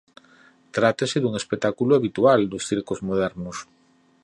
Trátase 0.75 1.17
dun 1.19 1.33
espectáculo 1.41 1.91
habitual 1.97 2.39
nos 2.51 2.63
circos 2.69 2.99
modernos. 3.07 3.57